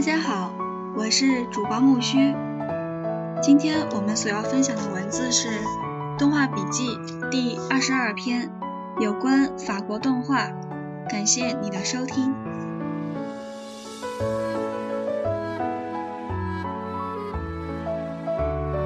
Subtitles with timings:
[0.00, 0.50] 大家好，
[0.96, 2.34] 我是主播木须。
[3.42, 5.48] 今天我们所要分享的文字是
[6.18, 6.96] 《动画笔记》
[7.28, 8.50] 第二十二篇，
[8.98, 10.48] 有关法国动画。
[11.06, 12.34] 感谢你的收听。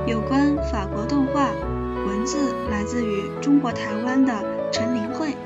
[0.08, 1.52] 有关法国动画，
[2.08, 4.32] 文字来自于中国台湾的
[4.72, 5.36] 陈林慧。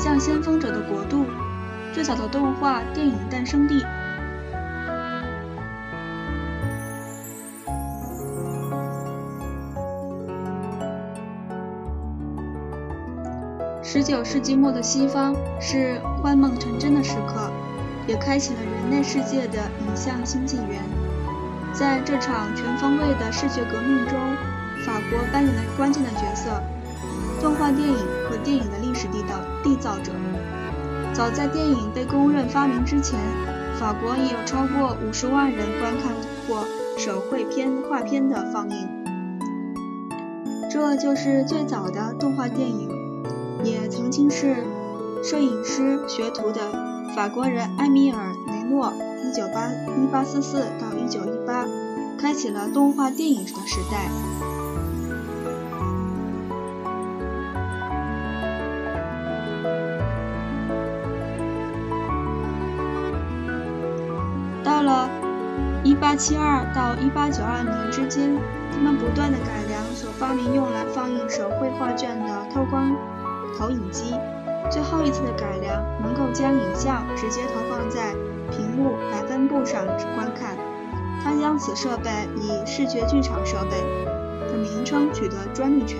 [0.00, 1.24] 像先锋者的国度，
[1.92, 3.84] 最早的动画电影诞生地。
[13.82, 17.50] 十九世纪末的西方是幻梦成真的时刻，
[18.06, 20.80] 也开启了人类世界的影像新纪元。
[21.72, 24.16] 在这场全方位的视觉革命中，
[24.86, 26.62] 法国扮演了关键的角色。
[27.40, 27.96] 动画电影
[28.28, 30.10] 和电影的历史缔造缔造者，
[31.14, 33.16] 早在电影被公认发明之前，
[33.78, 36.12] 法国已有超过五十万人观看
[36.48, 36.64] 过
[36.98, 38.88] 手绘片画片的放映。
[40.68, 42.90] 这就是最早的动画电影，
[43.62, 44.64] 也曾经是
[45.22, 46.60] 摄影师学徒的
[47.14, 48.92] 法国人埃米尔·雷诺
[49.24, 51.64] （一九八一八四四到一九一八）
[52.20, 54.10] 开启了动画电影的时代。
[66.18, 68.36] 七二到1892年之间，
[68.72, 72.92] 他们不断的改良所发明用来放映手绘画卷的透光
[73.56, 74.16] 投影机。
[74.68, 78.12] 最后一次的改良能够将影像直接投放在
[78.50, 79.86] 屏幕百分布上
[80.16, 80.56] 观看。
[81.22, 83.80] 他将此设备以视觉剧场设备
[84.50, 85.98] 的名称取得专利权。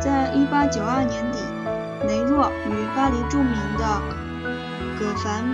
[0.00, 1.35] 在1892年。
[2.06, 4.00] 雷诺与巴黎著名的
[4.98, 5.44] 葛凡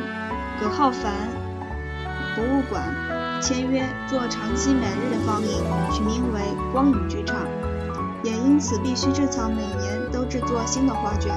[0.61, 1.13] 葛浩凡
[2.37, 2.83] 博物馆
[3.41, 6.41] 签约做长期每日的放映，取名为
[6.73, 7.39] 光影剧场，
[8.23, 11.33] 也因此必须制造每年都制作新的画卷。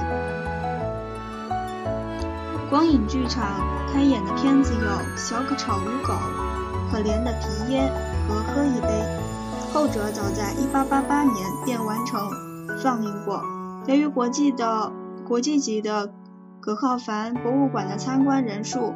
[2.70, 3.44] 光影剧场
[3.92, 4.80] 开演的片子有
[5.16, 6.12] 《小可丑与狗》、
[6.92, 7.90] 《可怜的皮耶》
[8.28, 8.88] 和《喝一杯》，
[9.72, 12.20] 后者早在1888年便完成
[12.82, 13.42] 放映过。
[13.86, 14.90] 由于国际的
[15.28, 16.12] 国际级的
[16.60, 18.94] 葛浩凡博物馆的参观人数，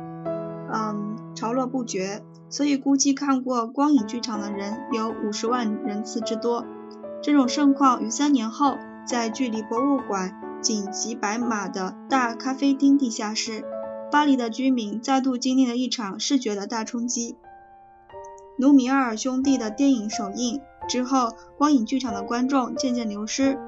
[0.72, 6.64] 嗯，潮落不绝，所以估计看过光影剧场的人有五十万人次之多。
[7.22, 13.64] 这种盛况于三年后，在距离博物馆仅几百码的大咖啡厅地下室，
[14.12, 17.36] 巴黎的居民再度经历了一场视觉的大冲击。
[18.56, 23.58] 卢米埃尔兄弟的电影首映之后，光影剧场的观众渐渐流失。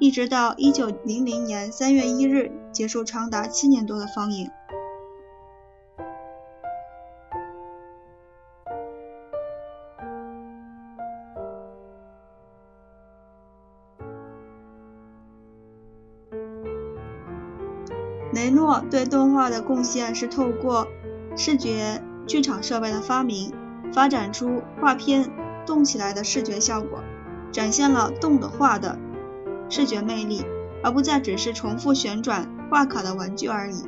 [0.00, 4.50] 一直到一九零零年三月一日结束长达七年多的放映。
[18.32, 20.88] 雷诺对动画的贡献是透过
[21.36, 23.52] 视觉剧场设备的发明，
[23.92, 25.30] 发展出画片
[25.66, 27.00] 动起来的视觉效果，
[27.52, 28.98] 展现了动的画的。
[29.70, 30.44] 视觉魅力，
[30.82, 33.84] 而不再只是重复旋转画卡的玩具而已。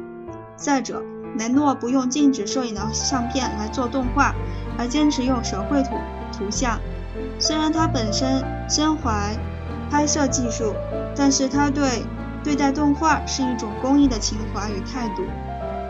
[0.57, 1.03] 再者，
[1.37, 4.35] 雷诺不用静止摄影的相片来做动画，
[4.79, 5.91] 而坚持用手绘图
[6.33, 6.79] 图像。
[7.39, 9.37] 虽然他本身身怀
[9.91, 10.73] 拍摄技术，
[11.15, 12.05] 但是他对
[12.45, 15.23] 对待动画是一种公益的情怀与态度，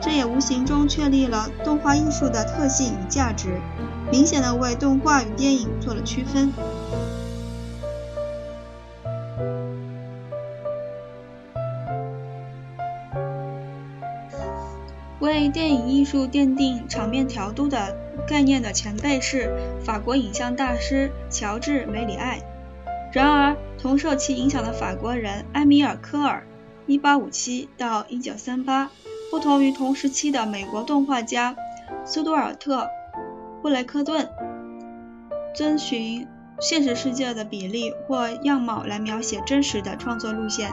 [0.01, 3.61] 这也无形中确立了动画艺术的特性与价值，
[4.11, 6.53] 明显的为动画与电影做了区分。
[15.23, 17.97] 为电影艺术奠定场面调度的
[18.27, 19.55] 概念的前辈是
[19.85, 22.43] 法国影像大师乔治·梅里埃。
[23.13, 26.45] 然而，同受其影响的法国人埃米尔·科尔
[26.89, 28.89] （1857-1938）
[29.31, 31.55] 不同于同时期的美国动画家
[32.05, 32.81] 苏多尔特·
[33.63, 34.29] 布雷克顿，
[35.55, 36.27] 遵循
[36.61, 40.73] 现实世界的比例或样貌来描写真实的创作路线。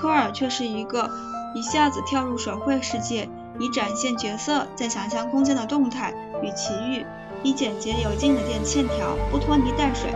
[0.00, 1.10] 科尔却是一个
[1.54, 3.28] 一下子跳入手绘世界。
[3.58, 6.12] 以展现角色在想象空间的动态
[6.42, 7.04] 与奇遇，
[7.42, 10.10] 以简洁有劲的电线条，不拖泥带水，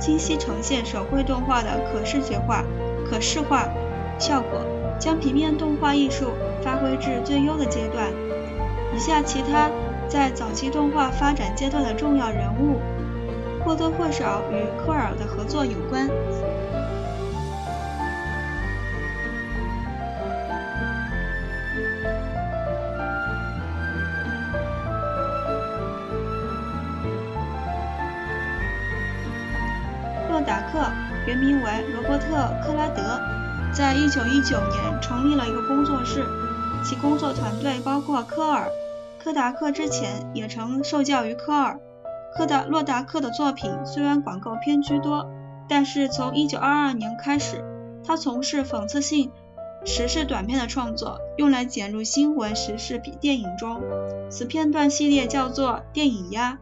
[0.00, 2.64] 清晰呈现手绘动画的可视觉化、
[3.08, 3.68] 可视化
[4.18, 4.60] 效果，
[4.98, 6.26] 将平面动画艺术
[6.62, 8.10] 发挥至最优的阶段。
[8.94, 9.70] 以下其他
[10.08, 12.80] 在早期动画发展阶段的重要人物，
[13.64, 16.08] 或多或少与科尔的合作有关。
[30.46, 30.78] 达克
[31.26, 32.24] 原名为罗伯特·
[32.64, 33.20] 克拉德，
[33.74, 36.24] 在一九一九年成立了一个工作室，
[36.84, 38.70] 其工作团队包括科尔。
[39.18, 41.80] 柯达克之前也曾受教于科尔。
[42.36, 45.28] 柯达洛达克的作品虽然广告片居多，
[45.68, 47.64] 但是从一九二二年开始，
[48.06, 49.32] 他从事讽刺性
[49.84, 53.82] 时事短片的创作，用来剪入新闻时事电影中。
[54.30, 56.52] 此片段系列叫做《电影鸭》。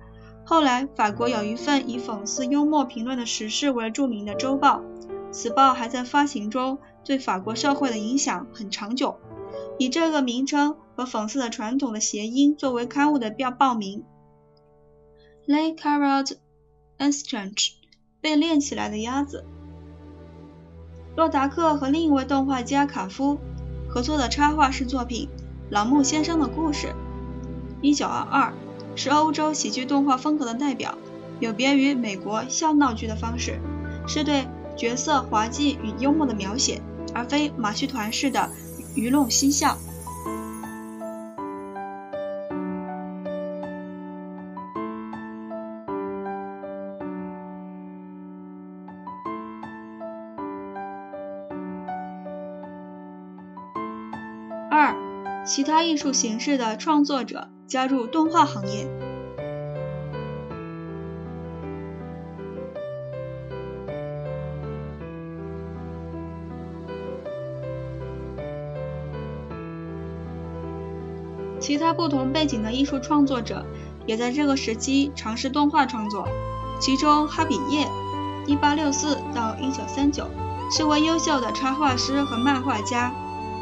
[0.46, 4.82] 后来，法国有一份以讽刺幽默评论的时事为著名的周报，
[5.30, 9.16] 此报还在发行中，对法国社会的影响很长久。
[9.78, 14.04] 以这个名称和讽刺的传统的谐音作为刊物的标报名
[15.46, 16.36] ，Le Carotte
[16.98, 17.72] Estrange，
[18.20, 19.44] 被练起来的鸭子。
[21.16, 23.38] 洛达克和另一位动画家卡夫
[23.88, 25.28] 合作的插画式作品
[25.70, 26.94] 《老木先生的故事》
[27.96, 28.52] ，1922，
[28.96, 30.96] 是欧洲喜剧动画风格的代表，
[31.40, 33.60] 有别于美国笑闹剧的方式，
[34.06, 34.46] 是对
[34.76, 36.80] 角色滑稽与幽默的描写，
[37.14, 38.50] 而非马戏团式的。
[38.96, 39.76] 愚弄嬉笑。
[54.70, 54.94] 二，
[55.44, 58.88] 其他艺术形式的创作者加入动画行业。
[71.60, 73.64] 其他不同背景的艺术创作者
[74.04, 76.28] 也在这个时期尝试动画创作，
[76.78, 77.88] 其中哈比叶
[78.46, 80.26] （1864 到 1939）
[80.70, 83.14] 是位优秀的插画师和漫画家，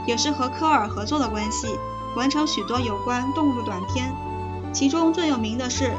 [0.05, 1.69] 也是和科尔合作的关系，
[2.17, 4.13] 完成许多有关动物的短片。
[4.73, 5.85] 其中最有名的是《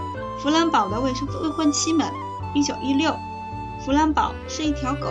[0.42, 2.12] 弗兰堡的未婚未婚妻们》
[2.58, 3.16] （1916）。
[3.86, 5.10] 弗兰堡是一条狗。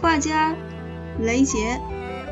[0.00, 0.54] 画家
[1.18, 1.80] 雷杰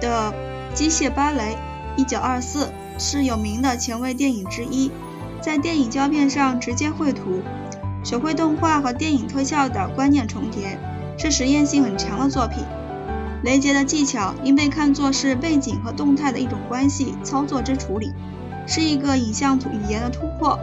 [0.00, 0.32] 的
[0.74, 1.58] 《机械芭蕾》
[2.06, 2.68] （1924）
[2.98, 4.90] 是有名的前卫电影之一，
[5.42, 7.42] 在电影胶片上直接绘图，
[8.04, 10.78] 手绘动画和电影特效的观念重叠，
[11.18, 12.62] 是实验性很强的作品。
[13.42, 18.12] 雷杰的技巧应被看作是背景和动态的一种关系操作之处理，
[18.66, 20.58] 是一个影像语言的突破。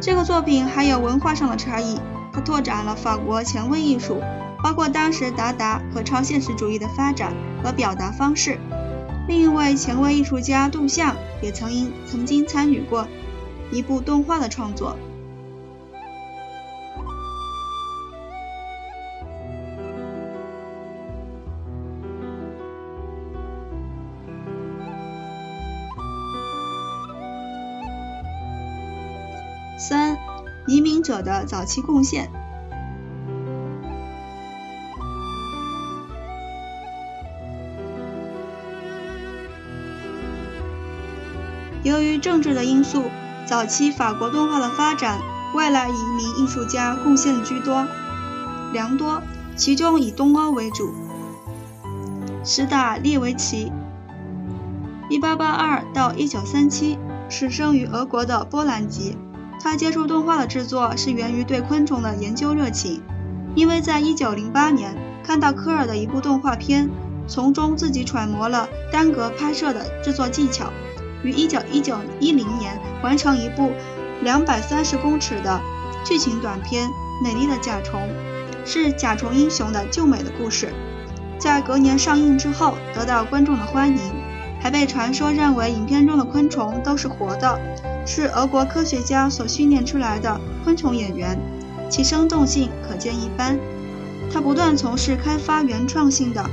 [0.00, 2.00] 这个作品还有文化上的差异，
[2.32, 4.20] 它拓展了法国前卫艺术。
[4.62, 7.32] 包括当时达达和超现实主义的发展
[7.64, 8.58] 和表达方式。
[9.26, 13.08] 另一位前卫艺术家杜象也曾因曾经参与过
[13.72, 14.98] 一部动画的创作。
[30.80, 32.30] 移民者的早期贡献。
[41.82, 43.10] 由于政治的因素，
[43.46, 45.20] 早期法国动画的发展，
[45.54, 47.86] 外来移民艺术家贡献居多，
[48.72, 49.20] 良多，
[49.56, 50.94] 其中以东欧为主。
[52.42, 53.70] 史达列维奇
[55.10, 56.96] ，1882到1937，
[57.28, 59.18] 是生于俄国的波兰籍。
[59.62, 63.02] 他接触动画的制作是源于对昆虫的研究热情，
[63.54, 66.88] 因为在1908年看到科尔的一部动画片，
[67.28, 70.72] 从中自己揣摩了单格拍摄的制作技巧。
[71.22, 73.72] 于一九一九一零年完成一部
[74.22, 75.60] 两百三十公尺的
[76.02, 76.88] 剧情短片
[77.22, 78.00] 《美丽的甲虫》，
[78.64, 80.72] 是甲虫英雄的救美的故事。
[81.38, 83.98] 在隔年上映之后，得到观众的欢迎，
[84.58, 87.60] 还被传说认为影片中的昆虫都是活的，
[88.06, 91.38] 是俄国科学家所训练出来的昆虫演员，
[91.88, 93.58] 其生动性可见一斑。
[94.32, 96.44] 他不断从事开发原创性的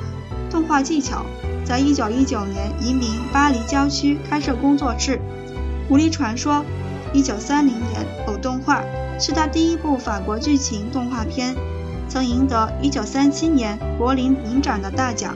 [0.49, 1.25] 动画技巧。
[1.65, 5.19] 在一九一九年移民巴黎郊区，开设工作室。
[5.89, 6.55] 《狐狸传说》
[7.13, 8.81] 一九三零年偶动画
[9.19, 11.53] 是他第一部法国剧情动画片，
[12.07, 15.35] 曾赢得一九三七年柏林影展的大奖。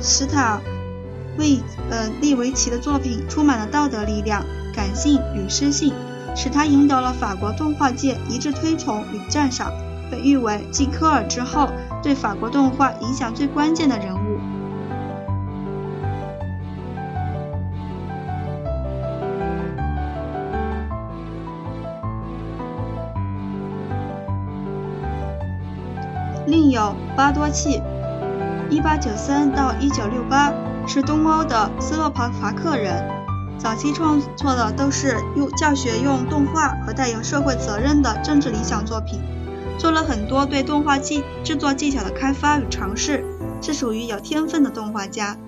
[0.00, 0.60] 史塔
[1.38, 1.60] 为
[1.90, 5.92] 呃利维奇的作品充满了道德力量，感性与诗性，
[6.34, 9.72] 使他赢得了法国动画界一致推崇与赞赏，
[10.10, 11.68] 被誉为继科尔之后
[12.02, 14.38] 对法国动画影响最关键的人物。
[26.46, 27.80] 另有巴多契
[28.70, 30.52] ，1893到1968，
[30.86, 33.23] 是东欧的斯洛伐克人。
[33.58, 39.20] 早期创作的都是用教学用动画和带有社会责任的政治理想作品，
[39.78, 43.24] 做了很多对动画技制作技巧的开发与尝试，
[43.62, 45.38] 是属于有天分的动画家。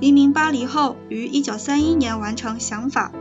[0.00, 3.12] 移民巴黎后，于1931年完成《想法》，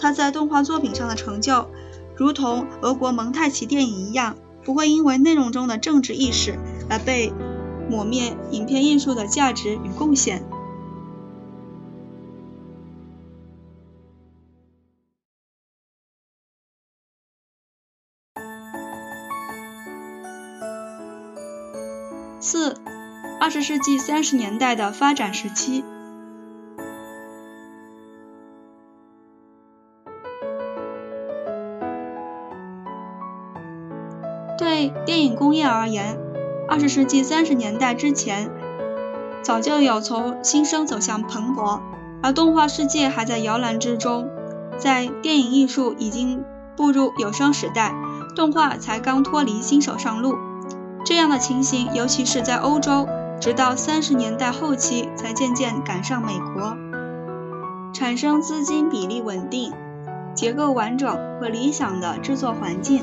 [0.00, 1.68] 他在动画作品上的成就，
[2.16, 4.36] 如同俄国蒙太奇电影一样。
[4.64, 6.58] 不会因为内容中的政治意识
[6.90, 7.32] 而被
[7.88, 10.44] 抹灭影片艺术的价值与贡献。
[22.50, 22.76] 四，
[23.42, 25.84] 二十世纪三十年代的发展时期。
[34.56, 36.18] 对电影工业而言，
[36.66, 38.50] 二十世纪三十年代之前，
[39.42, 41.82] 早就有从新生走向蓬勃，
[42.22, 44.26] 而动画世界还在摇篮之中。
[44.78, 46.42] 在电影艺术已经
[46.78, 47.94] 步入有声时代，
[48.34, 50.47] 动画才刚脱离新手上路。
[51.04, 53.08] 这样的情形，尤其是在欧洲，
[53.40, 56.76] 直到三十年代后期才渐渐赶上美国，
[57.94, 59.72] 产生资金比例稳定、
[60.34, 61.08] 结构完整
[61.40, 63.02] 和理想的制作环境。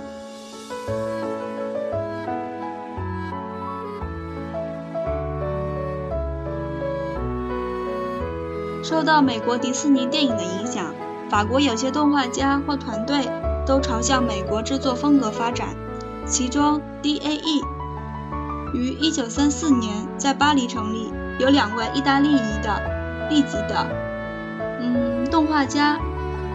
[8.83, 10.93] 受到美国迪士尼电影的影响，
[11.27, 13.27] 法国有些动画家或团队
[13.65, 15.69] 都朝向美国制作风格发展。
[16.27, 17.61] 其中，DAE
[18.75, 23.87] 于1934年在巴黎成立，有两位意大利裔的利籍的，
[24.81, 25.97] 嗯，动画家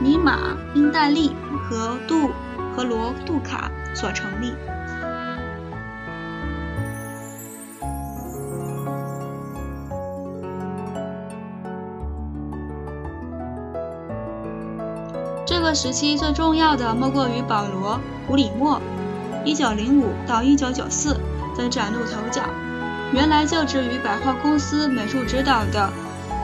[0.00, 0.36] 尼玛·
[0.74, 1.34] 英戴利
[1.64, 2.30] 和杜
[2.76, 4.52] 和罗·杜卡所成立。
[15.46, 17.96] 这个时期最重要的莫过于保罗·
[18.26, 18.80] 古里莫
[19.44, 21.16] （1905 到 1994）
[21.56, 22.42] 的崭露头角。
[23.12, 25.90] 原来就职于百货公司美术指导的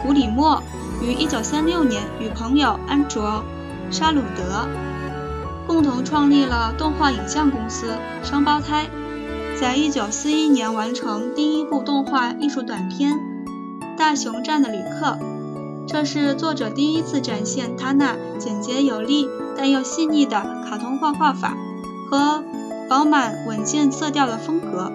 [0.03, 0.63] 古里莫，
[1.01, 3.45] 于1936年与朋友安卓·
[3.95, 4.67] 沙鲁德
[5.67, 7.95] 共同创立了动画影像公司
[8.25, 8.87] “双胞胎”，
[9.61, 13.15] 在1941年完成第一部动画艺术短片
[13.97, 15.07] 《大熊站的旅客》。
[15.87, 21.57] 这是作者第一次展现他那简洁有力但又细腻的卡通画画法
[22.11, 22.43] 和
[22.89, 24.93] 饱满稳健色调的风格。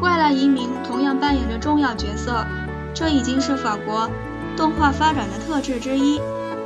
[0.00, 2.44] 外来移民同样扮演着重要角色，
[2.94, 4.08] 这已经是法国
[4.56, 6.20] 动画发展的特质之一。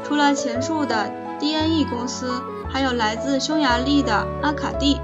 [0.04, 5.00] 除了前述的 D.N.E 公司，还有来自匈牙利的阿卡蒂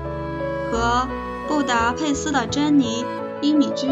[0.70, 1.06] 和
[1.48, 3.04] 布达佩斯的珍妮·
[3.40, 3.88] 英米居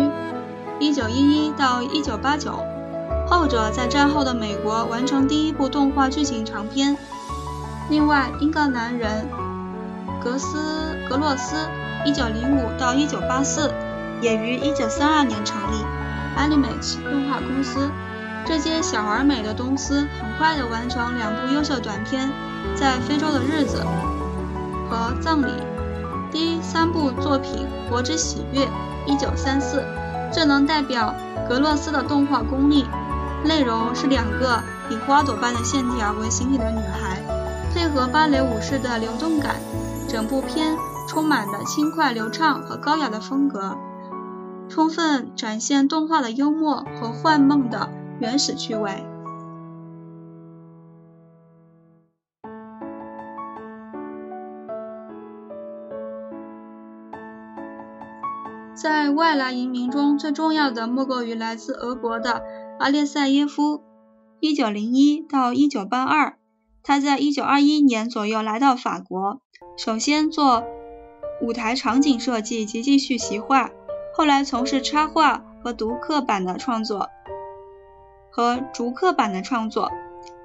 [0.81, 2.75] （1911 到 1989）。
[3.27, 6.97] 后者在战后的美国完成第一部动画剧情长片。
[7.89, 9.29] 另外，英格兰人
[10.23, 11.57] 格斯格洛斯
[12.07, 13.71] （1905 到 1984）
[14.21, 15.77] 也于1932年成立
[16.37, 17.91] Animate 动画公司。
[18.47, 22.29] 这些小而美的公司很快地完成两部优秀短片，
[22.79, 23.83] 《在非洲的日子》
[24.91, 25.47] 和《葬礼》。
[26.35, 28.67] 第三部作品《活之喜悦》
[29.07, 29.85] （1934），
[30.33, 31.15] 这能代表
[31.49, 32.85] 格洛斯的动画功力。
[33.45, 34.61] 内容是两个
[34.91, 37.23] 以花朵般的线条为形体的女孩，
[37.73, 39.55] 配合芭蕾舞式的流动感，
[40.09, 40.77] 整部片
[41.07, 43.77] 充满了轻快流畅和高雅的风格，
[44.69, 47.89] 充分展现动画的幽默和幻梦的。
[48.19, 49.07] 原始趣味。
[58.85, 62.43] 在外来移民中最重要的莫过于来自俄国的
[62.79, 63.83] 阿列塞耶夫
[64.43, 66.35] （1901 到 1982）。
[66.83, 69.41] 他在1921年左右来到法国，
[69.79, 70.65] 首先做
[71.41, 73.71] 舞台场景设计及继续习画，
[74.15, 77.09] 后来从事插画和读刻版的创作。
[78.31, 79.91] 和逐刻版的创作，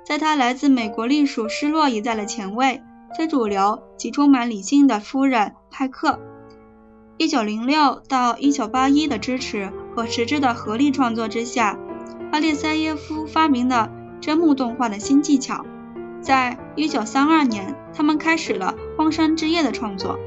[0.06, 2.82] 在他来自美国隶属失落一代的前卫
[3.18, 6.22] 非主流及充满理性的夫人派克。
[7.20, 11.78] 一九零六到一九八一的支持和实质的合力创作之下，
[12.32, 15.66] 阿列塞耶夫发明了针木动画的新技巧。
[16.22, 20.18] 在一九三二年，他们开始了《荒山之夜》的创作，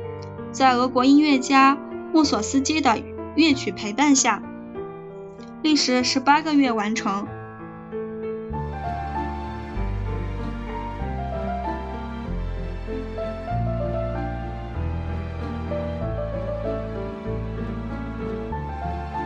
[0.50, 1.78] 在俄国音乐家
[2.12, 2.98] 穆索斯基的
[3.36, 4.42] 乐曲陪伴下，
[5.62, 7.26] 历时十八个月完成。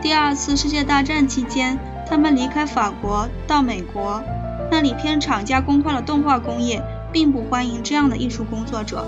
[0.07, 4.23] 第二次世界大战期间，他们离开法国到美国，
[4.71, 9.05] 那里片场加工化的动画工业并不欢迎这样的艺术工作者。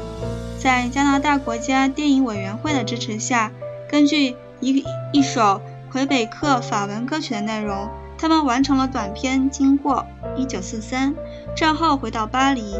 [0.59, 3.53] 在加拿大国家电影委员会的支持下，
[3.89, 7.87] 根据一一首魁北克法文歌曲的内容，
[8.17, 10.05] 他们完成了短片《经过》。
[10.37, 11.15] 一九四三，
[11.55, 12.75] 战后回到巴黎。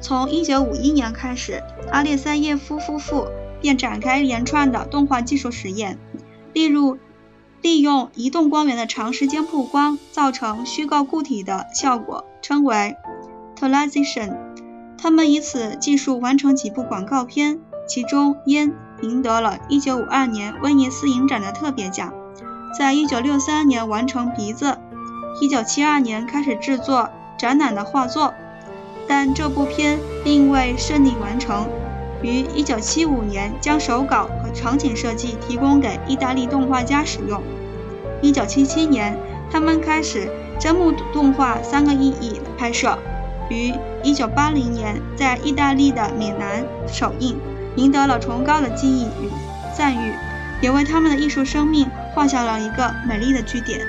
[0.00, 1.62] 从一九五一年开始，
[1.92, 3.28] 阿列塞耶夫夫妇
[3.60, 5.98] 便展开一连串的动画技术实验，
[6.54, 6.96] 例如。
[7.62, 12.96] 利用移动光源的长时间曝光，造成虚构固体的效果，称为
[13.58, 14.36] transition。
[14.96, 18.70] 他们以此技术完成几部广告片，其中《烟》
[19.02, 22.12] 赢得了1952年威尼斯影展的特别奖。
[22.78, 24.78] 在1963年完成《鼻子》
[25.48, 28.32] ，1972年开始制作展览的画作，
[29.08, 31.66] 但这部片并未顺利完成。
[32.22, 37.42] 于1975年将手稿和场景设计提供给意大利动画家使用。
[38.22, 39.16] 1977年，
[39.50, 40.28] 他们开始
[40.58, 42.98] 真幕动画《三个意义》的拍摄，
[43.48, 47.38] 于1980年在意大利的米兰首映，
[47.76, 49.30] 赢得了崇高的记忆与
[49.74, 50.12] 赞誉，
[50.60, 53.80] 也为他们的艺术生命画下了一个美丽的句点。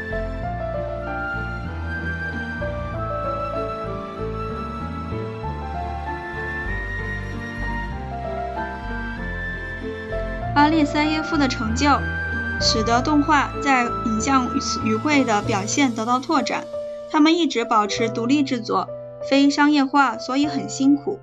[10.62, 12.00] 阿列塞耶夫的成就，
[12.62, 14.48] 使得动画在影像
[14.86, 16.66] 语汇的表现得到拓展。
[17.10, 18.88] 他们一直保持独立制作，
[19.28, 21.18] 非商业化，所以很辛苦。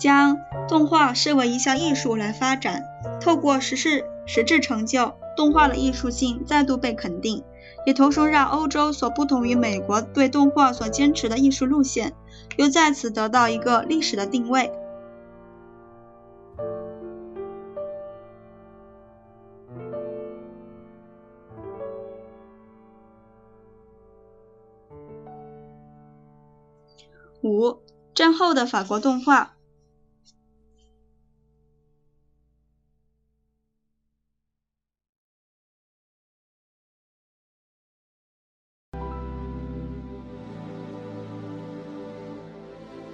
[0.00, 2.82] 将动画视为一项艺术来发展，
[3.20, 7.44] 透过实事实质成就，动画的艺术性再度被肯定，
[7.86, 12.14] 也同时让欧洲所不同于美国对动画所坚持的艺术路线，
[12.56, 14.72] 又再次得到一个历史的定位。
[27.48, 27.78] 五
[28.14, 29.54] 战后的法国动画。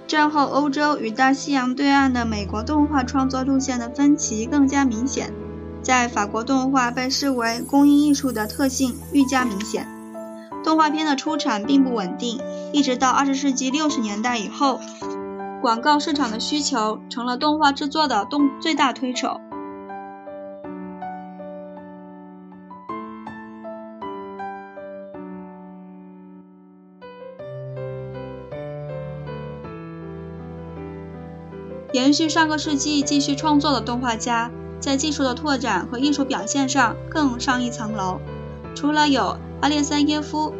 [0.07, 5.33] 战后欧洲与大西洋对岸的美国动画创作路线的分歧更加明显，
[5.81, 9.94] 在法国动画被视为工艺艺术的特性愈加明显。
[10.65, 12.41] 动画片的出产并不稳定，
[12.73, 14.79] 一直到二十世纪六十年代以后，
[15.61, 19.39] 广告市场的需求成了动画制作的动最大推手。
[31.93, 34.49] 延续上个世纪继续创作的动画家，
[34.79, 38.19] 在技术的拓展和艺术表现上更上一层楼。
[38.75, 40.53] 除了有阿列桑耶夫、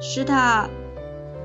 [0.00, 0.68] 史塔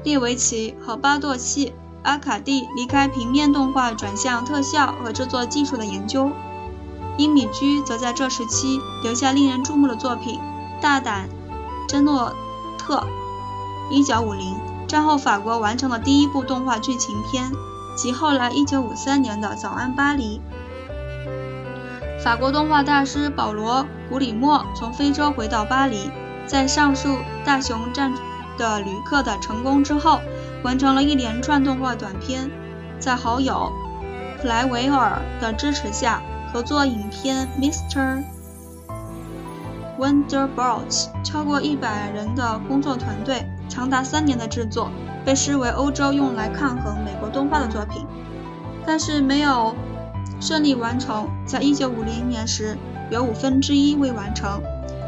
[0.04, 6.32] 列维奇和巴多契、阿卡蒂离开平面动画转向特效和制作技术的研究，
[7.18, 10.40] 因米居则在这时期留下令人注目的作品
[10.82, 11.30] 《大胆
[11.88, 12.34] 珍诺
[12.78, 13.08] 特》。
[13.94, 17.52] 1950战后，法国完成了第一部动画剧情片，
[17.96, 20.42] 及后来1953年的《早安巴黎》。
[22.24, 26.12] 法国动画大师保罗·古里莫从非洲回到巴黎。
[26.46, 28.14] 在上述大熊战
[28.58, 30.22] 的旅客的成功之后，
[30.64, 32.50] 完成了一连串动画短片。
[33.00, 33.72] 在好友
[34.42, 36.22] 普莱维尔的支持下，
[36.54, 38.24] 合作影片《Mr.
[40.00, 40.90] Wonderbolt》
[41.24, 44.90] 超过一百人的工作团队，长达三年的制作，
[45.26, 48.06] 被视为欧洲用来抗衡美国动画的作品，
[48.86, 49.76] 但是没有
[50.40, 51.28] 顺利完成。
[51.46, 52.78] 在一九五零年时，
[53.10, 54.62] 有五分之一未完成。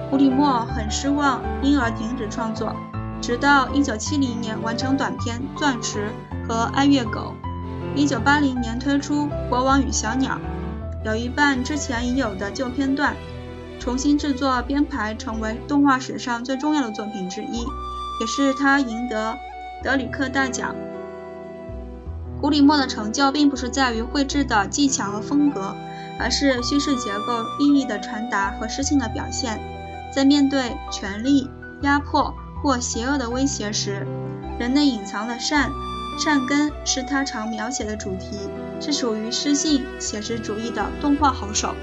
[0.09, 2.73] 古里莫很失望，因而停止创作，
[3.21, 6.11] 直到1970年完成短片《钻石》
[6.47, 7.33] 和《爱乐狗》。
[7.97, 10.39] 1980年推出《国王与小鸟》，
[11.05, 13.17] 有一半之前已有的旧片段
[13.79, 17.65] 重新制作编排，成为动画史上最重要的作品之一，
[18.21, 19.37] 也是他赢得
[19.83, 20.73] 德里克大奖
[22.39, 25.75] 古里莫的成就并不是在于绘制的技巧和风格，
[26.17, 29.59] 而是叙事结构意义的传达和诗性的表现。
[30.13, 31.49] 在面对权力、
[31.81, 34.07] 压迫或邪恶的威胁时，
[34.59, 35.71] 人类隐藏的善
[36.17, 38.37] 善根是他常描写的主题，
[38.81, 41.75] 是属于诗性写实主义的动画好手。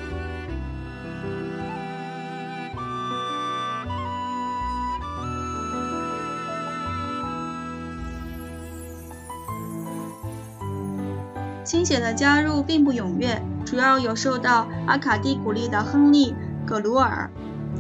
[11.64, 16.32] 新血的加入并不踊跃，主要有受到阿卡蒂鼓励的亨利·
[16.66, 17.30] 葛鲁尔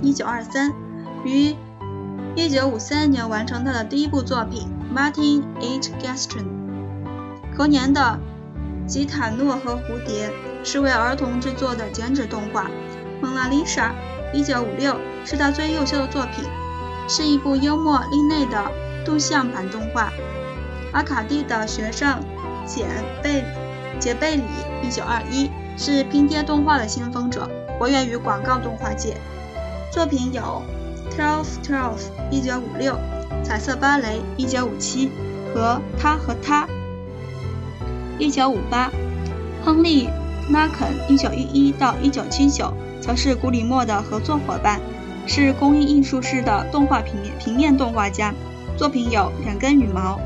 [0.02, 0.72] ，1923
[1.24, 1.54] 于
[2.36, 5.92] 1953年完成他的第一部作品《Martin H.
[6.02, 6.42] Gaston》。
[7.56, 8.18] 隔年的
[8.86, 10.28] 《吉塔诺和蝴蝶》
[10.64, 12.64] 是为儿童制作的剪纸动画，
[13.20, 13.94] 《蒙娜丽莎》
[14.44, 16.44] 1956是他最优秀的作品，
[17.08, 18.70] 是一部幽默另类的
[19.04, 20.12] 杜像版动画。
[20.92, 22.20] 阿卡蒂的学生
[22.66, 22.88] 简
[23.22, 23.44] 贝。
[24.00, 24.42] 杰贝里
[24.82, 29.16] ，1921是拼贴动画的先锋者，活跃于广告动画界。
[29.94, 30.60] 作品有
[31.16, 32.00] 《Twelve Twelve》
[32.32, 32.94] （1956）、
[33.44, 35.08] 《彩色芭蕾》（1957）
[35.54, 36.66] 和《他和他》
[38.18, 38.90] （1958）。
[39.64, 40.08] 亨利·
[40.52, 44.80] 拉肯 （1911 到 1979） 则是古里莫的合作伙伴，
[45.28, 48.34] 是工艺艺术师的动画平面平面动画家。
[48.76, 50.18] 作品有《两根羽毛》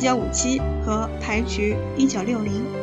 [0.00, 1.76] （1957） 和《牌局》
[2.10, 2.81] （1960）。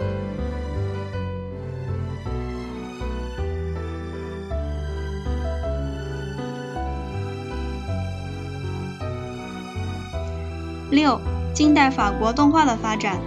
[10.89, 11.21] 六
[11.54, 13.17] 近代法国动画的发展。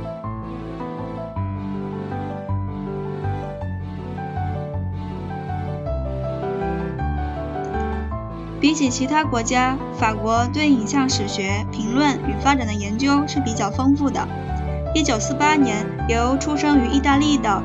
[8.61, 14.27] 比起其他国家，法国对影像史学评论与发展的研究是比较丰富的。
[14.94, 17.62] 一九四八年，由出生于意大利的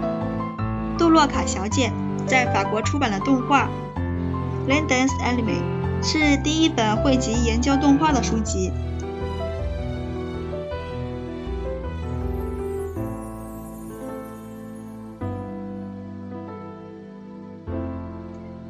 [0.97, 1.91] 杜洛卡小姐
[2.25, 3.69] 在法国出版的动画
[4.67, 5.61] 《Les Dents Animés》
[6.03, 8.71] 是第一本汇集研究动画的书籍。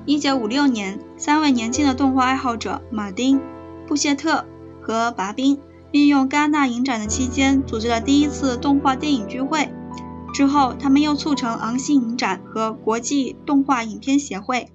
[0.07, 3.39] 一九五六年，三位年轻的动画爱好者马丁·
[3.85, 4.45] 布谢特
[4.81, 5.59] 和拔宾
[5.91, 9.69] 运用戛纳影展的期间，组织了第一次动画电影聚会。
[10.33, 14.71] 之后，他们又促成昂西影展和国际动画影片协会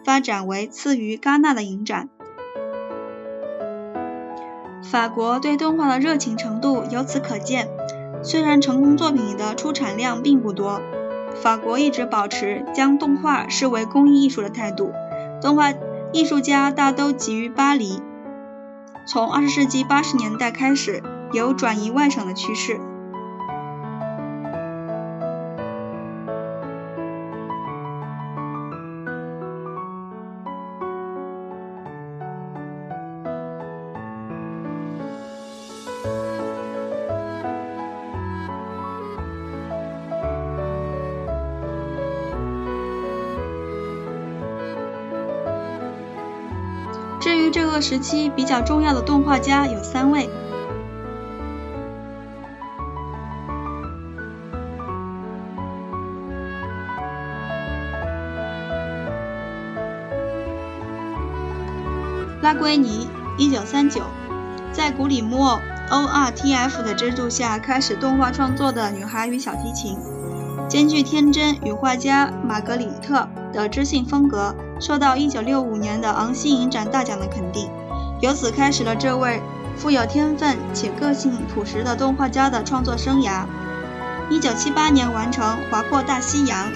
[0.04, 2.10] 发展为次于戛纳的影展。
[4.90, 7.68] 法国对动画的热情程度由此可见。
[8.22, 10.80] 虽然成功作品的出产量并不多，
[11.42, 14.92] 法国一直保持将动画视为工艺艺术的态度。
[15.42, 15.72] 动画
[16.12, 18.00] 艺术家大都集于巴黎。
[19.06, 22.80] 从二十世纪八十年代开始，有转移外省的趋势。
[47.56, 50.28] 这个时期比较重要的动画家有三位：
[62.42, 64.02] 拉圭尼 （1939）
[64.70, 69.96] 在古里莫 （ORTF） 的资助下开始动画创作的《女孩与小提琴》，
[70.66, 74.54] 兼具天真与画家玛格里特的知性风格。
[74.78, 77.70] 受到1965年的昂西影展大奖的肯定，
[78.20, 79.40] 由此开始了这位
[79.76, 83.44] 富有天分且个性朴实的动画家的创作生涯。
[84.30, 86.68] 1978年完成《划破大西洋》，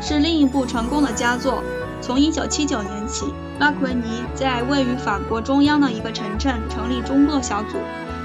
[0.00, 1.62] 是另一部成功的佳作。
[2.02, 7.78] 从1979年起，拉奎尼在位于法国中央的一个城镇成立中作小组，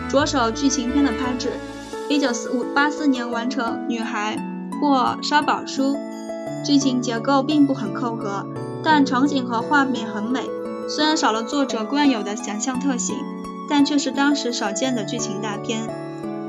[0.09, 1.53] 着手剧情片的拍制。
[2.09, 4.37] 1984年完成《女孩
[4.79, 5.95] 或沙宝书》。
[6.63, 8.45] 剧情结构并不很扣合，
[8.83, 10.41] 但场景和画面很美。
[10.87, 13.15] 虽然少了作者惯有的想象特性，
[13.69, 15.87] 但却是当时少见的剧情大片。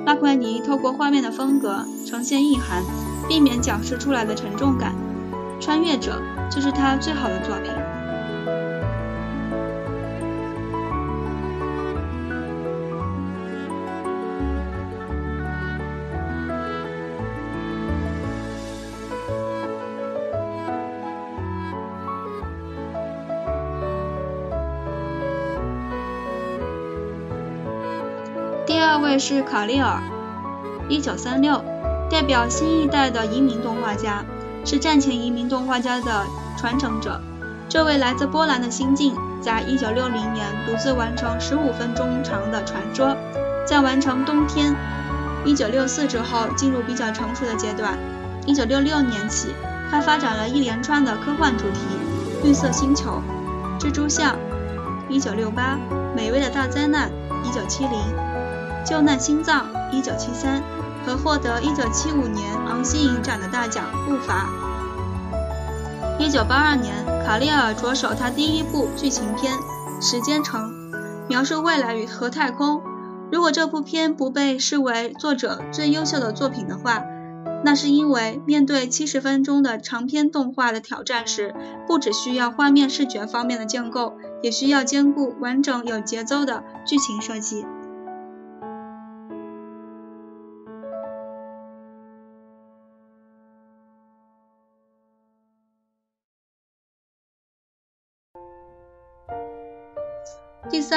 [0.04, 2.82] 拉奎尼透过画面的风格呈现意涵，
[3.28, 4.94] 避免讲述出来的沉重感。
[5.64, 6.20] 《穿越者》
[6.54, 7.72] 就是他最好的作品。
[29.12, 30.00] 位是卡利尔，
[30.88, 31.62] 一九三六，
[32.08, 34.24] 代表新一代的移民动画家，
[34.64, 36.24] 是战前移民动画家的
[36.56, 37.20] 传承者。
[37.68, 43.08] 这位来自波兰的新晋，在一九六零年独自完成十五分钟长的《传说》，
[43.66, 44.72] 在完成《冬天》
[45.44, 47.98] 一九六四之后，进入比较成熟的阶段。
[48.46, 49.48] 一九六六年起，
[49.90, 51.80] 他发展了一连串的科幻主题，
[52.42, 53.22] 《绿色星球》、
[53.84, 54.32] 《蜘蛛像》。
[55.10, 55.76] 一九六八，
[56.16, 57.10] 《美味的大灾难》。
[57.44, 57.92] 一九七零，
[58.84, 59.66] 《救难心脏》。
[59.90, 60.62] 一九七三，
[61.04, 64.48] 和获得一九七五年昂西影展的大奖《步伐》。
[66.18, 69.54] 一九八二年，卡利尔着手他第一部剧情片
[70.00, 70.70] 《时间城》，
[71.28, 72.82] 描述未来与和太空。
[73.30, 77.02] 如果这部片不被视为作者最优秀的作品的话，
[77.64, 81.54] 那是因为面对七十分钟的长篇动画的挑战时，
[81.86, 87.64] 不只需要画面视觉方面的建构，也需要兼顾完整有节奏的剧情设计。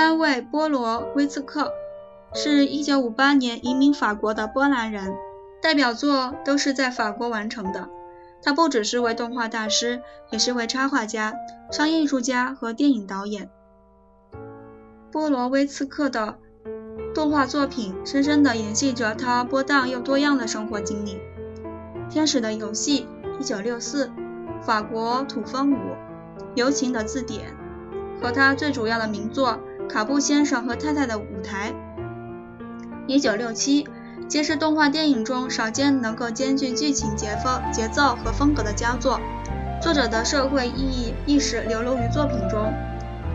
[0.05, 1.71] 三位，波罗威茨克，
[2.31, 5.15] 是一九五八年移民法国的波兰人。
[5.63, 7.89] 代表作都是在法国完成的。
[8.43, 11.33] 他不只是位动画大师，也是位插画家、
[11.71, 13.49] 商业艺术家和电影导演。
[15.11, 16.37] 波罗威茨克的
[17.15, 21.17] 动画作品深深地延续着他波荡又多样的生活经历。
[22.13, 23.07] 《天使的游戏》
[23.43, 24.11] （1964）、
[24.61, 25.95] 法国土风舞、
[26.53, 27.55] 游行的字典，
[28.21, 29.53] 和他最主要的名作
[29.87, 31.73] 《卡布先生和太太的舞台》
[33.21, 33.87] （1967）。
[34.27, 39.19] 皆是动画电影中少见能够兼具剧情节风、节奏和风格的佳作。
[39.79, 42.73] 作者的社会意义意识流露于作品中，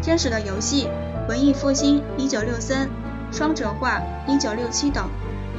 [0.05, 0.89] 《天使的游戏》、
[1.29, 2.89] 文艺复兴（一九六三）、
[3.31, 5.09] 双折画（一九六七）等，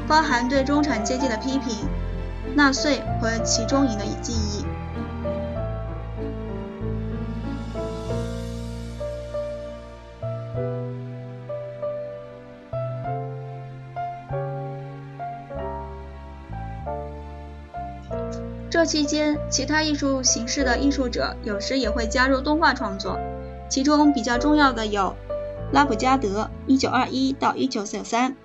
[0.05, 1.87] 包含对中产阶级的批评、
[2.53, 4.65] 纳粹和集中营的记忆。
[18.91, 23.17] 期间，其他艺术形式的艺术者有时也会加入动画创作，
[23.69, 25.15] 其中比较重要的有
[25.71, 28.35] 拉普加德（一九二一到一九九三）、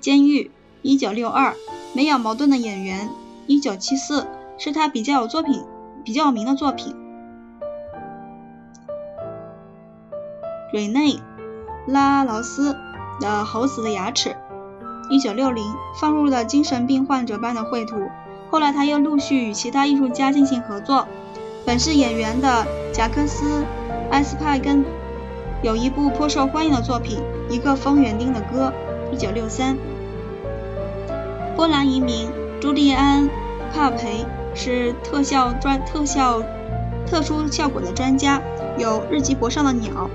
[0.00, 0.50] 监狱
[0.82, 1.54] （一九六二）、
[1.96, 3.08] 没有矛盾的演员
[3.48, 4.26] （一九七四）
[4.60, 5.64] 是他比较有作品、
[6.04, 6.94] 比较有名的作品。
[10.70, 11.12] 瑞内·
[11.86, 12.74] 拉劳斯
[13.22, 14.28] 的《猴子的牙齿》
[15.08, 15.64] （一九六零）
[15.98, 17.96] 放入了精神病患者般的绘图。
[18.54, 21.08] 后来，他又陆续与其他艺术家进行合作。
[21.66, 23.62] 本是演员的贾克斯·
[24.12, 24.84] 埃斯派根
[25.60, 27.18] 有一部颇受欢迎的作品
[27.52, 28.72] 《一个疯园丁的歌》
[29.18, 29.74] （1963）。
[31.56, 32.28] 波兰移民
[32.60, 33.24] 朱利安·
[33.74, 36.40] 帕培是特效专特效
[37.08, 38.40] 特殊效果的专家，
[38.78, 40.08] 有《日记簿上的鸟》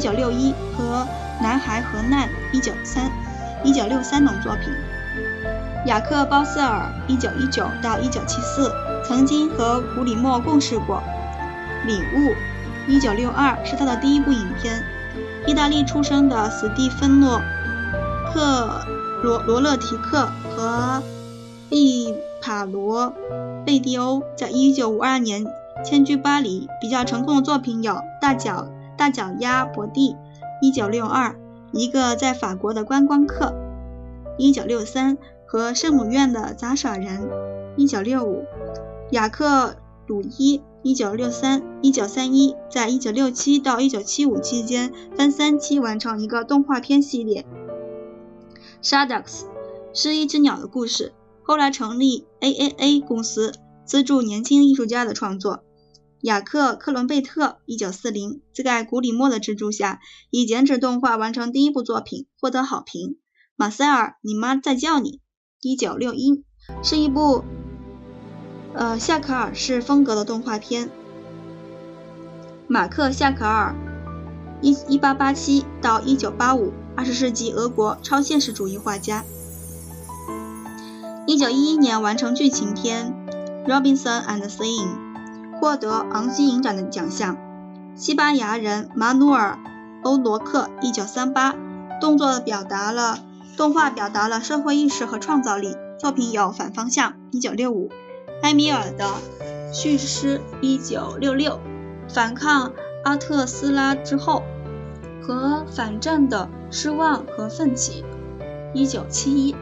[0.00, 1.04] （1961） 和
[1.42, 2.28] 《男孩和难》
[2.62, 3.10] （1963）
[3.64, 4.72] 1963等作品。
[5.88, 8.70] 雅克·鲍瑟尔（一九一九到一九七四）
[9.02, 11.02] 曾经和古里莫共事过，
[11.86, 12.30] 《礼物》
[12.86, 14.84] （一九六二）是他的第一部影片。
[15.46, 17.40] 意大利出生的斯蒂芬诺·
[18.30, 18.82] 克
[19.22, 21.02] 罗罗勒提克和
[21.70, 23.06] 毕帕罗·
[23.64, 25.46] 贝蒂欧在一九五二年
[25.82, 26.68] 迁居巴黎。
[26.82, 30.12] 比较成功的作品有《大脚大脚丫伯蒂》
[30.60, 31.34] （一九六二），
[31.72, 33.54] 一个在法国的观光客
[34.36, 35.16] （一九六三）。
[35.50, 37.26] 和圣母院的杂耍人，
[37.78, 38.44] 一九六五；
[39.12, 39.70] 雅克·
[40.06, 47.46] 鲁伊，一九六三、一九三一，在一九六七到一九七五期间分三期完成一个动画片系列
[48.86, 49.22] 《Shadows》，
[49.94, 51.14] 是一只鸟的故事。
[51.42, 53.54] 后来成立 AAA 公司，
[53.86, 55.64] 资助年轻艺术家的创作。
[56.20, 63.16] 雅克·克伦贝特，一九四零，在古里莫的资助下，以剪纸动画完成第一部作品，获得好评。
[63.56, 65.20] 马塞尔，你妈在叫你。
[65.60, 66.44] 一九六一
[66.84, 67.42] 是一部
[68.74, 70.88] 呃夏卡尔式风格的动画片。
[72.68, 73.74] 马克夏卡尔，
[74.60, 79.24] 一一八八七到一九八五，二十世纪俄国超现实主义画家。
[81.26, 83.12] 一九一一年完成剧情片
[83.68, 84.86] 《Robinson and Sean》，
[85.58, 87.36] 获得昂西影展的奖项。
[87.96, 89.58] 西班牙人马努尔
[90.04, 91.56] 欧罗克，一九三八，
[92.00, 93.24] 动作表达了。
[93.58, 97.90] 动画表达了社会意识和创造力作品有反方向一九六五
[98.40, 99.04] 埃米尔的
[99.72, 101.58] 叙事诗一九六六
[102.08, 104.44] 反抗阿特斯拉之后
[105.20, 108.04] 和反战的失望和奋起
[108.72, 109.56] 一九七一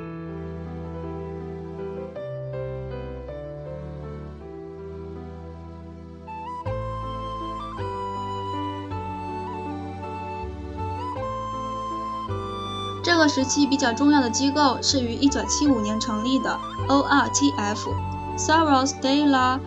[13.17, 19.59] 这个时期比较重要的机构是于一九七五年成立的 ORTF，Service de la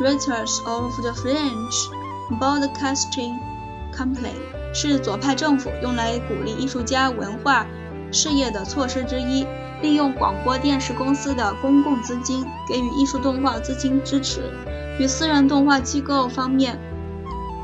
[0.00, 1.90] Recherche of the French
[2.40, 3.38] Broadcasting
[3.94, 4.32] Company，
[4.72, 7.66] 是左派政府用来鼓励艺术家文化
[8.10, 9.46] 事业的措施之一，
[9.82, 14.50] 利用广播电视公司的公共资金给予艺术动画资金支持。
[14.98, 16.80] 与私人动画机构方面。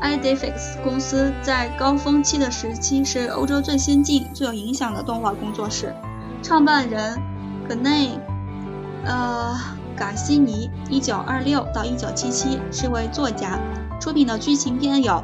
[0.01, 5.93] Idfix 公司在高峰期的时期是欧洲最先进、最有影响的动画工作室。
[6.41, 7.21] 创办人
[7.69, 8.19] 格内，
[9.05, 9.55] 呃，
[9.95, 13.59] 嘎西尼，1926到1977是位作家。
[13.99, 15.13] 出品的剧情片有《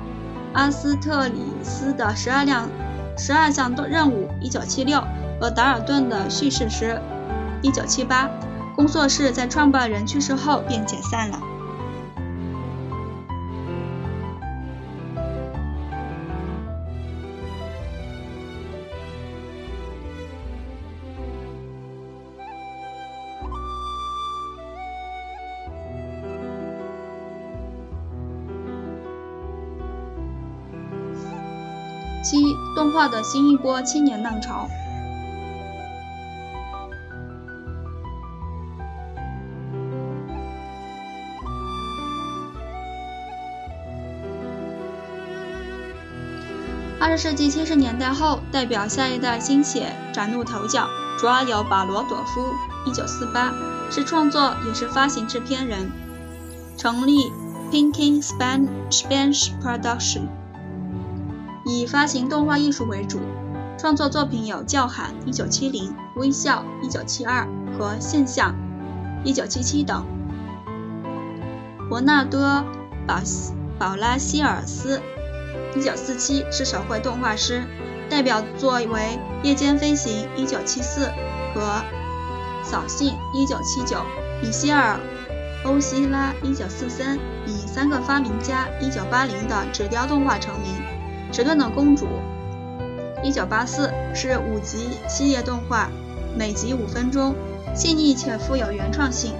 [0.54, 2.70] 阿斯特里斯的十二辆
[3.18, 5.04] 十二项任务》（1976）
[5.42, 7.02] 和达尔顿的叙事诗
[7.64, 8.30] （1978）。
[8.76, 11.40] 工作室在创办人去世后便解散了。
[32.30, 34.68] 七动画的新一波青年浪潮。
[47.00, 50.86] 二十世纪七十年代后，代表下一代新血崭露头角，
[51.18, 52.54] 主要有保罗·朵夫
[52.86, 53.54] （一九四八），
[53.90, 55.90] 是创作也是发行制片人，
[56.76, 57.32] 成立
[57.72, 60.24] Pinkin Spanish Production。
[61.70, 63.20] 以发行动画艺术为主，
[63.78, 65.72] 创作作品有《叫喊》（1970）、
[66.16, 67.46] 《微笑》（1972）
[67.78, 68.56] 和《现象》
[69.28, 70.06] （1977） 等。
[71.90, 72.40] 伯纳多·
[73.06, 73.20] 保
[73.78, 75.02] 保拉希尔斯
[75.76, 77.66] （1947） 是手绘动画师，
[78.10, 78.86] 代表作为
[79.44, 81.12] 《夜间飞行》（1974）
[81.54, 81.62] 和
[82.64, 84.04] 《扫兴》（1979）。
[84.42, 84.98] 米歇尔·
[85.70, 90.87] 欧希拉 （1943） 以《三个发明家》（1980） 的纸雕动画成名。
[91.32, 92.08] 迟钝的公主，
[93.22, 95.90] 一九八四是五集系列动画，
[96.38, 97.36] 每集五分钟，
[97.76, 99.34] 细腻且富有原创性。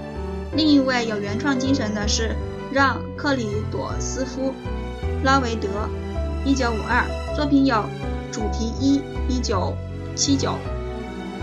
[0.52, 2.36] 另一位有原创精神的是
[2.70, 4.52] 让·克里朵斯夫·
[5.24, 5.68] 拉维德，
[6.44, 7.82] 一九五二，作品有
[8.30, 9.74] 主题一，一九
[10.14, 10.54] 七九，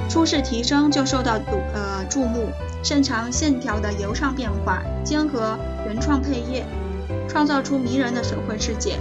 [0.08, 2.50] 初试提升就受到注呃注目，
[2.84, 6.64] 擅长线条的流畅变化，兼合原创配乐，
[7.28, 9.00] 创造出迷人的手绘世界。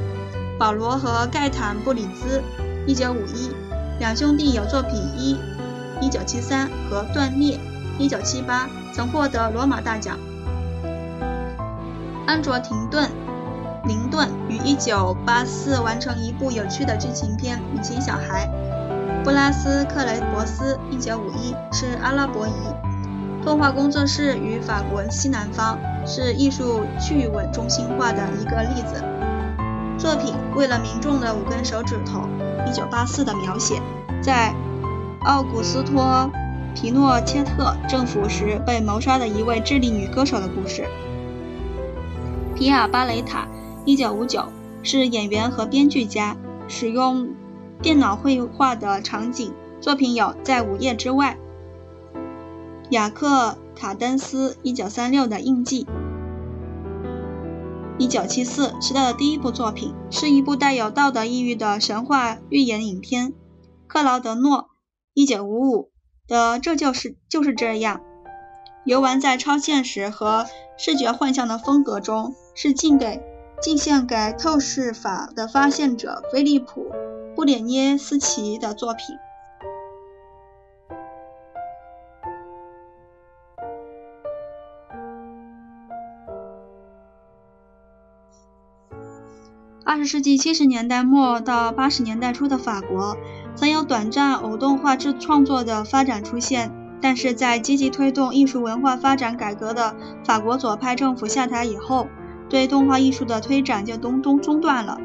[0.59, 2.43] 保罗和盖坦布里兹，
[2.87, 3.51] 一九五一，
[3.99, 5.37] 两兄弟有作品一，
[6.01, 7.59] 一九七三和断裂，
[7.99, 10.17] 一九七八，曾获得罗马大奖。
[12.27, 13.11] 安卓廷顿，
[13.85, 18.49] 林顿于一九八四完成一部有趣的剧情片《明星小孩》。
[19.25, 22.53] 布拉斯克雷伯斯，一九五一，是阿拉伯裔
[23.45, 29.03] 动画工作室于法国西南方，是艺术趣味中心化的一个例子。
[30.05, 32.29] 作品为了民众的五根手指头，
[32.69, 33.81] 一九八四的描写，
[34.23, 34.55] 在
[35.23, 36.31] 奥古斯托·
[36.75, 40.87] 皮诺切特政府时被谋杀的一位智利女歌手的故事。
[42.55, 43.49] 皮亚巴雷塔，
[43.87, 44.45] 一九五九，
[44.83, 46.37] 是演员和编剧家，
[46.69, 47.31] 使用
[47.81, 49.55] 电脑绘画的场景。
[49.81, 51.39] 作品有《在午夜之外》。
[52.91, 55.87] 雅克卡登斯，一九三六的印记。
[57.97, 63.33] 一九七四是他的第一部作品，是一部带有道德意蕴的神话寓言影片。
[63.87, 64.71] 克劳德诺
[65.13, 65.91] 一九五五
[66.27, 67.99] 的《这就是就是这样》，
[68.85, 73.23] 游玩在超现实和视觉幻象的风格中，是敬给
[73.63, 76.91] 敬献给透视法的发现者菲利普
[77.37, 79.07] 布列涅斯奇的作品。
[89.95, 93.17] 二十世纪七十年代末到八十年代初的法国，
[93.55, 102.09] 曾有短暂偶动画制创作的发展出现，但是在积极推动艺术文化发展改革的法国左派政府下台以后，
[102.49, 104.99] 对动画艺术的推展就东东中断了。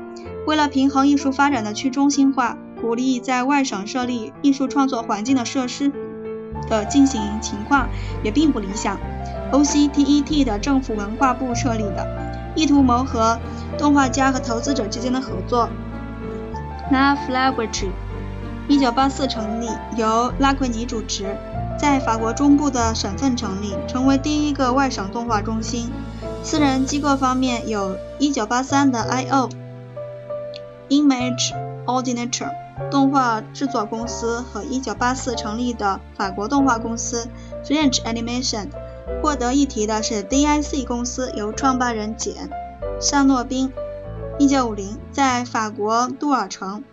[0.47, 5.91] 为了平衡艺术发展的去中心化，鼓励在外省设立艺术创作环境的设施
[6.67, 7.87] 的进行情况
[8.23, 8.97] 也并不理想。
[9.51, 12.25] OCTET 的政府文化部设立的。
[12.55, 13.39] 意图谋合
[13.77, 15.69] 动画家和投资者之间的合作。
[16.91, 17.89] La f l a g r a t
[18.67, 21.35] 一九八四成立，由拉奎尼主持，
[21.79, 25.91] 在法国中部的省份成立，成为第一个外省动画中心。
[26.43, 29.49] 私人机构方面有一九八三的 I.O.
[30.89, 31.53] Image
[31.85, 32.49] Ordinateur
[32.89, 37.27] 动画制作公司和一九八四成立的法国动画公司
[37.65, 38.67] French Animation。
[39.21, 42.33] 获得一提的是 D.I.C 公司，由创办人简·
[42.99, 43.71] 尚诺宾。
[44.37, 46.83] 一九五零，在法国杜尔城，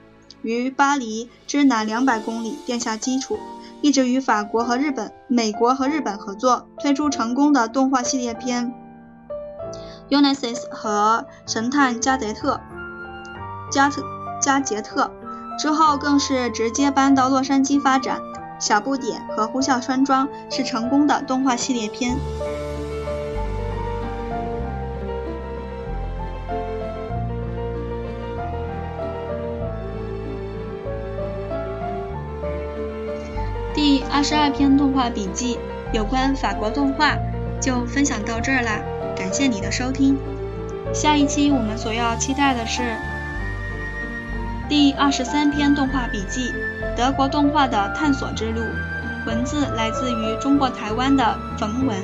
[0.43, 3.37] 于巴黎之南两百公里奠下基础，
[3.83, 8.73] 一直与法国和日本、美国和日本合作，推出成功的动画系列片
[10.17, 12.61] 《Unisys》和《神探加杰特》。
[13.73, 14.03] 加特
[14.41, 15.11] 加杰特
[15.59, 18.21] 之后，更是直接搬到洛杉矶发展。
[18.59, 22.17] 小不点和呼啸山庄是成功的动画系列片。
[33.97, 35.59] 第二十二篇动画笔记，
[35.91, 37.17] 有关法国动画
[37.63, 38.79] 就分享到这儿啦，
[39.17, 40.19] 感谢你的收听。
[40.93, 42.83] 下一期我们所要期待的是
[44.69, 46.53] 第二十三篇动画笔记，
[46.95, 48.61] 德国动画的探索之路。
[49.27, 51.97] 文字来自于中国台湾的冯文。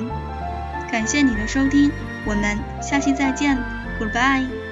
[0.91, 1.91] 感谢你的收听，
[2.25, 3.55] 我们下期再见
[3.99, 4.62] ，Goodbye。